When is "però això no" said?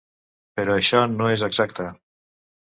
0.59-1.27